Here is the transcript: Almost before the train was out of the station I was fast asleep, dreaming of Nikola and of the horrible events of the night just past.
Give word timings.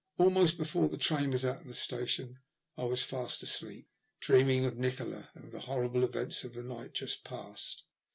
Almost 0.17 0.57
before 0.57 0.89
the 0.89 0.97
train 0.97 1.29
was 1.29 1.45
out 1.45 1.61
of 1.61 1.67
the 1.67 1.75
station 1.75 2.39
I 2.75 2.85
was 2.85 3.03
fast 3.03 3.43
asleep, 3.43 3.87
dreaming 4.19 4.65
of 4.65 4.75
Nikola 4.75 5.29
and 5.35 5.43
of 5.45 5.51
the 5.51 5.59
horrible 5.69 6.03
events 6.03 6.43
of 6.43 6.55
the 6.55 6.63
night 6.63 6.95
just 6.95 7.23
past. 7.23 7.83